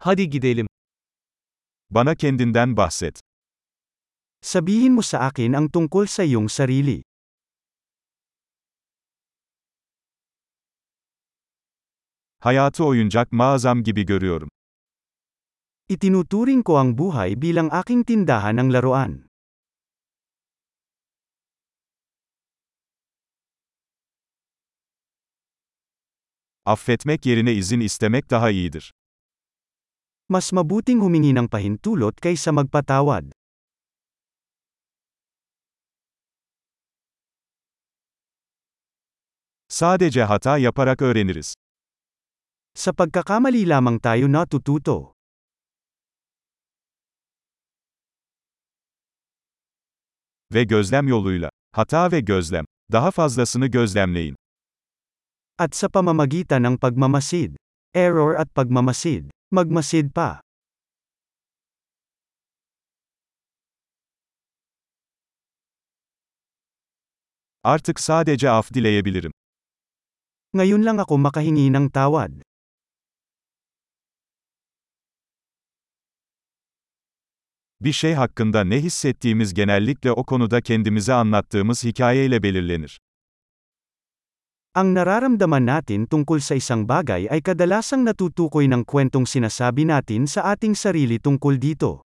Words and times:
Hadi 0.00 0.30
gidelim. 0.30 0.66
Bana 1.90 2.14
kendinden 2.14 2.76
bahset. 2.76 3.20
Sabihin 4.40 4.94
mo 4.94 5.02
sa 5.02 5.26
akin 5.26 5.58
ang 5.58 5.66
tungkol 5.66 6.06
sa 6.06 6.22
iyong 6.22 6.46
sarili. 6.46 7.02
Hayatı 12.38 12.84
oyuncak 12.84 13.32
mağazam 13.32 13.82
gibi 13.82 14.06
görüyorum. 14.06 14.48
Itinuturing 15.88 16.62
ko 16.62 16.78
ang 16.78 16.94
buhay 16.94 17.34
bilang 17.34 17.66
aking 17.74 18.06
tindahan 18.06 18.54
ng 18.54 18.70
laruan. 18.70 19.26
Affetmek 26.64 27.26
yerine 27.26 27.52
izin 27.52 27.80
istemek 27.80 28.30
daha 28.30 28.50
iyidir. 28.50 28.92
Mas 30.28 30.52
mabuting 30.52 31.00
humingi 31.00 31.32
ng 31.32 31.48
pahintulot 31.48 32.12
kaysa 32.20 32.52
magpatawad. 32.52 33.32
Sadece 39.68 40.24
hata 40.24 40.58
yaparak 40.58 41.02
öğreniriz. 41.02 41.54
Sa 42.76 42.92
pagkakamali 42.92 43.64
lamang 43.68 44.00
tayo 44.00 44.28
natututo. 44.28 45.12
Ve 50.52 50.64
gözlem 50.64 51.08
yoluyla. 51.08 51.50
Hata 51.72 52.12
ve 52.12 52.20
gözlem. 52.20 52.64
Daha 52.92 53.10
fazlasını 53.10 53.66
gözlemleyin. 53.66 54.36
At 55.58 55.76
sa 55.76 55.88
pamamagitan 55.88 56.62
ng 56.62 56.76
pagmamasid. 56.76 57.56
Error 57.94 58.34
at 58.36 58.54
pagmamasid. 58.54 59.37
Magmasid 59.50 60.12
pa. 60.14 60.40
Artık 67.64 68.00
sadece 68.00 68.50
af 68.50 68.74
dileyebilirim. 68.74 69.32
Ngayon 70.54 70.84
lang 70.84 71.00
ako 71.00 71.18
makahingi 71.18 71.72
ng 71.72 71.92
tawad. 71.92 72.32
Bir 77.80 77.92
şey 77.92 78.14
hakkında 78.14 78.64
ne 78.64 78.80
hissettiğimiz 78.80 79.54
genellikle 79.54 80.12
o 80.12 80.24
konuda 80.24 80.60
kendimize 80.60 81.14
anlattığımız 81.14 81.84
hikayeyle 81.84 82.42
belirlenir. 82.42 83.00
Ang 84.78 84.94
nararamdaman 84.94 85.66
natin 85.66 86.06
tungkol 86.06 86.38
sa 86.38 86.54
isang 86.54 86.86
bagay 86.86 87.26
ay 87.26 87.42
kadalasang 87.42 88.06
natutukoy 88.06 88.70
ng 88.70 88.86
kwentong 88.86 89.26
sinasabi 89.26 89.82
natin 89.82 90.30
sa 90.30 90.54
ating 90.54 90.78
sarili 90.78 91.18
tungkol 91.18 91.58
dito. 91.58 92.06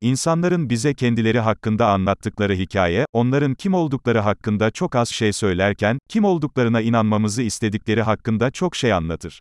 İnsanların 0.00 0.70
bize 0.70 0.94
kendileri 0.94 1.40
hakkında 1.40 1.86
anlattıkları 1.86 2.54
hikaye, 2.54 3.04
onların 3.12 3.54
kim 3.54 3.74
oldukları 3.74 4.18
hakkında 4.18 4.70
çok 4.70 4.96
az 4.96 5.08
şey 5.08 5.32
söylerken, 5.32 5.98
kim 6.08 6.24
olduklarına 6.24 6.80
inanmamızı 6.80 7.42
istedikleri 7.42 8.02
hakkında 8.02 8.50
çok 8.50 8.76
şey 8.76 8.92
anlatır. 8.92 9.40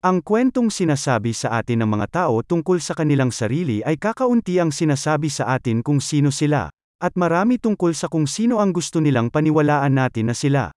Ang 0.00 0.24
kwentong 0.24 0.72
sinasabi 0.72 1.36
sa 1.36 1.60
atin 1.60 1.84
ng 1.84 1.90
mga 1.92 2.24
tao 2.24 2.40
tungkol 2.40 2.80
sa 2.80 2.96
kanilang 2.96 3.28
sarili 3.28 3.84
ay 3.84 4.00
kakaunti 4.00 4.56
ang 4.56 4.72
sinasabi 4.72 5.28
sa 5.28 5.52
atin 5.52 5.84
kung 5.84 6.00
sino 6.00 6.32
sila, 6.32 6.72
at 7.04 7.12
marami 7.20 7.60
tungkol 7.60 7.92
sa 7.92 8.08
kung 8.08 8.24
sino 8.24 8.64
ang 8.64 8.72
gusto 8.72 8.96
nilang 9.04 9.28
paniwalaan 9.28 9.92
natin 9.92 10.32
na 10.32 10.36
sila. 10.36 10.72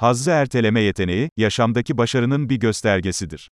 Hazzı 0.00 0.30
erteleme 0.32 0.80
yeteneği, 0.80 1.30
yaşamdaki 1.36 1.98
başarının 1.98 2.48
bir 2.48 2.60
göstergesidir. 2.60 3.52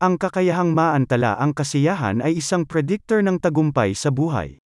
Ang 0.00 0.16
kakayahang 0.16 0.72
maantala 0.72 1.36
ang 1.36 1.52
kasiyahan 1.52 2.24
ay 2.24 2.40
isang 2.40 2.64
predictor 2.64 3.20
ng 3.20 3.36
tagumpay 3.36 3.92
sa 3.92 4.08
buhay. 4.08 4.63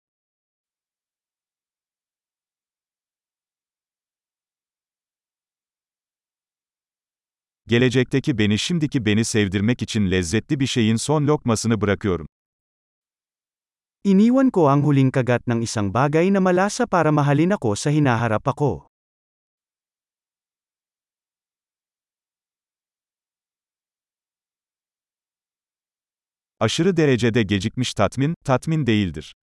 Gelecekteki 7.68 8.38
beni 8.38 8.58
şimdiki 8.58 9.04
beni 9.04 9.24
sevdirmek 9.24 9.82
için 9.82 10.10
lezzetli 10.10 10.60
bir 10.60 10.66
şeyin 10.66 10.96
son 10.96 11.26
lokmasını 11.26 11.80
bırakıyorum. 11.80 12.26
Iniwan 14.04 14.50
ko 14.50 14.68
ang 14.68 14.84
huling 14.84 15.12
kagat 15.12 15.46
ng 15.46 15.62
isang 15.62 15.94
bagay 15.94 16.32
na 16.32 16.40
malasa 16.40 16.86
para 16.86 17.12
mahalin 17.12 17.50
ako 17.50 17.76
sa 17.76 17.90
hinaharap 17.90 18.48
ako. 18.48 18.88
Aşırı 26.60 26.96
derecede 26.96 27.42
gecikmiş 27.42 27.94
tatmin, 27.94 28.34
tatmin 28.44 28.86
değildir. 28.86 29.34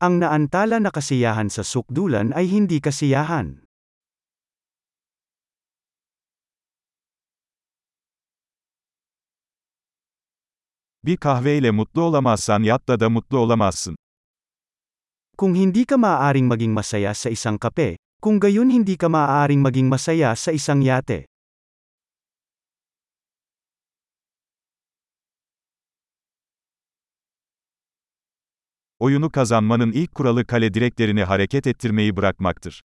Ang 0.00 0.22
naantala 0.22 0.82
na 0.82 0.90
kasiyahan 0.90 1.48
sa 1.48 1.64
sukdulan 1.64 2.30
ay 2.30 2.48
hindi 2.48 2.80
kasiyahan. 2.80 3.65
Bir 11.06 11.16
kahveyle 11.16 11.70
mutlu 11.70 12.02
olamazsan 12.02 12.62
yatta 12.62 13.00
da 13.00 13.08
mutlu 13.08 13.38
olamazsın. 13.38 13.96
Kung 15.38 15.54
hindi 15.56 15.84
ka 15.86 15.96
maaaring 15.96 16.48
maging 16.48 16.72
masaya 16.74 17.14
sa 17.14 17.30
isang 17.30 17.58
kape, 17.58 17.96
kung 18.22 18.40
gayon 18.42 18.70
hindi 18.70 18.96
ka 18.96 19.08
maaaring 19.08 19.62
maging 19.62 19.86
masaya 19.86 20.34
sa 20.36 20.50
isang 20.50 20.82
yate. 20.82 21.24
Oyunu 28.98 29.30
kazanmanın 29.30 29.92
ilk 29.92 30.14
kuralı 30.14 30.46
kale 30.46 30.74
direklerini 30.74 31.24
hareket 31.24 31.66
ettirmeyi 31.66 32.16
bırakmaktır. 32.16 32.82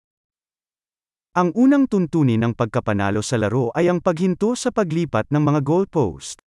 Ang 1.35 1.55
unang 1.55 1.87
tuntunin 1.87 2.43
ng 2.43 2.53
pagkapanalo 2.53 3.23
sa 3.23 3.39
laro 3.39 3.71
ay 3.73 3.89
ang 3.89 4.03
paghinto 4.03 4.51
sa 4.55 4.69
paglipat 4.69 5.31
ng 5.31 5.41
mga 5.41 5.59
goalpost. 5.63 6.50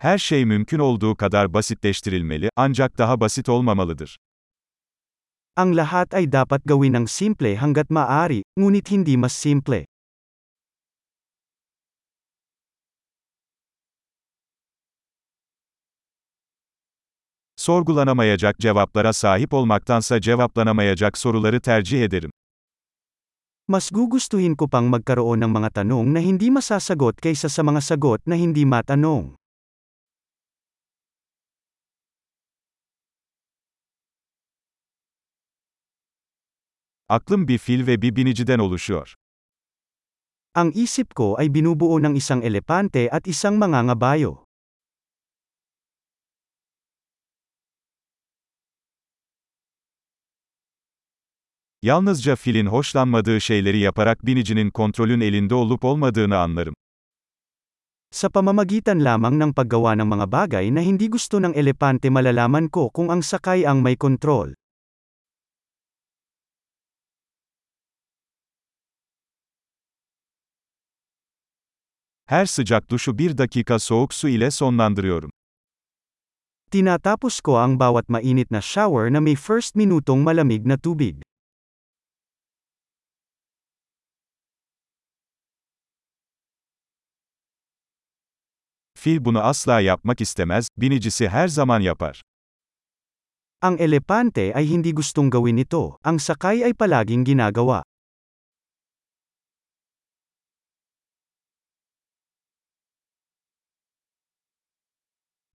Her 0.00 0.18
şey 0.18 0.44
mümkün 0.44 0.78
olduğu 0.78 1.16
kadar 1.16 1.54
basitleştirilmeli, 1.54 2.50
ancak 2.56 2.98
daha 2.98 3.20
basit 3.20 3.48
olmamalıdır. 3.48 4.18
Ang 5.56 5.76
lahat 5.76 6.14
ay 6.14 6.32
dapat 6.32 6.62
gawin 6.64 6.94
ng 6.94 7.06
simple 7.10 7.56
hanggat 7.56 7.90
maaari, 7.90 8.42
ngunit 8.58 8.90
hindi 8.90 9.16
mas 9.16 9.32
simple. 9.32 9.86
Sorgulanamayacak 17.56 18.58
cevaplara 18.58 19.12
sahip 19.12 19.54
olmaktansa 19.54 20.20
cevaplanamayacak 20.20 21.18
soruları 21.18 21.60
tercih 21.60 22.02
ederim. 22.02 22.30
Mas 23.68 23.90
gugustuhin 23.90 24.54
ko 24.54 24.70
pang 24.70 24.86
magkaroon 24.86 25.42
ng 25.42 25.50
mga 25.50 25.82
tanong 25.82 26.06
na 26.14 26.22
hindi 26.22 26.54
masasagot 26.54 27.18
kaysa 27.18 27.50
sa 27.50 27.66
mga 27.66 27.82
sagot 27.82 28.22
na 28.22 28.38
hindi 28.38 28.62
matanong. 28.62 29.37
Aklım 37.10 37.48
bir 37.48 37.58
fil 37.58 37.86
ve 37.86 38.02
bir 38.02 38.16
biniciden 38.16 38.58
oluşuyor. 38.58 39.14
Ang 40.54 40.76
isip 40.76 41.14
ko 41.14 41.36
ay 41.38 41.54
binubuo 41.54 42.02
ng 42.02 42.16
isang 42.16 42.44
elepante 42.44 43.08
at 43.10 43.26
isang 43.26 43.56
mangangabayo. 43.56 44.44
Yalnızca 51.82 52.36
filin 52.36 52.66
hoşlanmadığı 52.66 53.40
şeyleri 53.40 53.78
yaparak 53.78 54.26
binicinin 54.26 54.70
kontrolün 54.70 55.20
elinde 55.20 55.54
olup 55.54 55.84
olmadığını 55.84 56.38
anlarım. 56.38 56.74
Sa 58.10 58.28
pamamagitan 58.28 59.04
lamang 59.04 59.36
ng 59.42 59.52
paggawa 59.54 59.96
ng 59.96 60.08
mga 60.08 60.26
bagay 60.32 60.74
na 60.74 60.80
hindi 60.80 61.08
gusto 61.08 61.38
ng 61.40 61.54
elepante 61.54 62.10
malalaman 62.10 62.68
ko 62.68 62.90
kung 62.90 63.08
ang 63.12 63.22
sakay 63.22 63.62
ang 63.62 63.80
may 63.80 63.96
kontrol. 63.96 64.57
Her 72.28 72.46
sıcak 72.46 72.90
duşu 72.90 73.18
bir 73.18 73.38
dakika 73.38 73.78
soğuk 73.78 74.14
su 74.14 74.28
ile 74.28 74.50
sonlandırıyorum. 74.50 75.30
Tinatapos 76.70 77.40
ko 77.40 77.56
ang 77.56 77.80
bawat 77.80 78.08
mainit 78.08 78.50
na 78.50 78.60
shower 78.60 79.12
na 79.12 79.20
may 79.20 79.34
first 79.34 79.74
minutong 79.76 80.22
malamig 80.22 80.66
na 80.66 80.78
tubig. 80.78 81.22
Fil 88.98 89.24
bunu 89.24 89.40
asla 89.40 89.80
yapmak 89.80 90.20
istemez, 90.20 90.66
binicisi 90.76 91.28
her 91.28 91.48
zaman 91.48 91.80
yapar. 91.80 92.20
Ang 93.62 93.80
elepante 93.80 94.52
ay 94.54 94.66
hindi 94.66 94.92
gustong 94.92 95.30
gawin 95.30 95.58
ito, 95.58 95.96
ang 96.04 96.20
sakay 96.20 96.62
ay 96.64 96.74
palaging 96.74 97.24
ginagawa. 97.24 97.82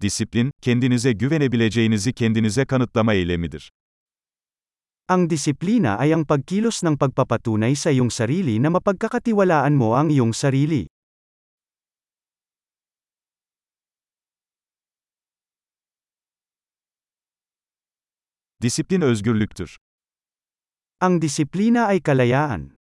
Disiplin, 0.03 0.51
kendinize 0.61 1.11
güvenebileceğinizi 1.11 2.13
kendinize 2.13 2.65
kanıtlama 2.65 3.13
eylemidir. 3.13 3.71
Ang 5.07 5.29
disiplina 5.29 5.95
ay 5.97 6.13
ang 6.13 6.27
pagkilos 6.27 6.83
ng 6.83 6.99
pagpapatunay 6.99 7.71
sa 7.75 7.87
iyong 7.87 8.11
sarili 8.11 8.59
na 8.59 8.67
mapagkakatiwalaan 8.67 9.79
mo 9.79 9.95
ang 9.95 10.11
iyong 10.11 10.35
sarili. 10.35 10.91
Disiplin 18.61 19.01
özgürlüktür. 19.01 19.79
Ang 20.99 21.23
disiplina 21.23 21.87
ay 21.87 22.03
kalayaan. 22.03 22.75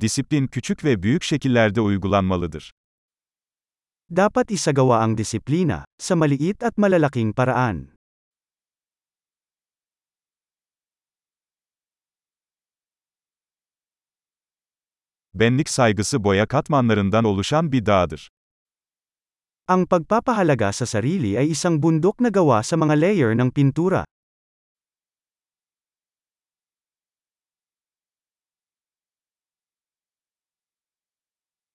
Disiplin 0.00 0.46
küçük 0.46 0.84
ve 0.84 1.02
büyük 1.02 1.22
şekillerde 1.22 1.80
uygulanmalıdır. 1.80 2.72
Dapat 4.04 4.52
isagawa 4.52 5.00
ang 5.00 5.16
disiplina 5.16 5.88
sa 5.96 6.12
maliit 6.12 6.60
at 6.60 6.76
malalaking 6.76 7.32
paraan. 7.32 7.96
Benlik 15.32 15.68
saygısı 15.68 16.24
boya 16.24 16.46
katmanlarından 16.46 17.24
oluşan 17.24 17.72
bir 17.72 17.86
dağdır. 17.86 18.28
Ang 19.68 19.88
pagpapahalaga 19.88 20.72
sa 20.72 20.86
sarili 20.86 21.38
ay 21.38 21.50
isang 21.50 21.82
bundok 21.82 22.20
na 22.20 22.28
gawa 22.28 22.60
sa 22.62 22.76
mga 22.76 23.00
layer 23.00 23.32
ng 23.32 23.48
pintura. 23.48 24.04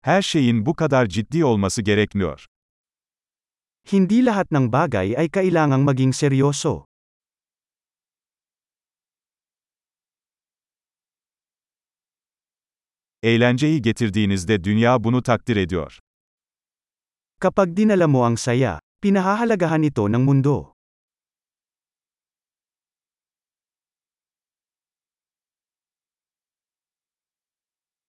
Her 0.10 0.22
şeyin 0.22 0.66
bu 0.66 0.76
kadar 0.76 1.06
ciddi 1.06 1.46
olması 1.46 1.82
gerekmiyor. 1.82 2.46
Hindi 3.92 4.26
lahat 4.26 4.52
ng 4.52 4.74
bagay 4.74 5.18
ay 5.18 5.30
kailangang 5.30 5.84
maging 5.86 6.16
seryoso. 6.16 6.86
Eğlenceyi 13.24 13.82
getirdiğinizde 13.82 14.64
dünya 14.64 15.04
bunu 15.04 15.24
takdir 15.24 15.56
ediyor. 15.56 16.00
Kapag 17.40 17.78
dinala 17.78 18.08
mo 18.08 18.26
ang 18.26 18.38
saya, 18.38 18.80
pinahahalagahan 19.02 19.84
ito 19.84 20.10
ng 20.10 20.26
mundo. 20.26 20.79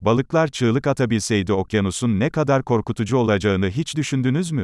Balıklar 0.01 0.47
çığlık 0.47 0.87
atabilseydi 0.87 1.53
okyanusun 1.53 2.19
ne 2.19 2.29
kadar 2.29 2.63
korkutucu 2.63 3.17
olacağını 3.17 3.69
hiç 3.69 3.97
düşündünüz 3.97 4.51
mü? 4.51 4.63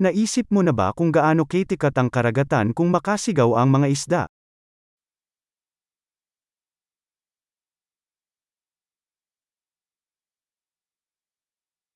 Naisip 0.00 0.50
mo 0.50 0.64
na 0.64 0.76
ba 0.76 0.92
kung 0.92 1.12
gaano 1.12 1.46
kitikat 1.46 1.98
ang 1.98 2.12
karagatan 2.12 2.72
kung 2.76 2.92
makasigaw 2.92 3.56
ang 3.56 3.72
mga 3.72 3.88
isda? 3.88 4.26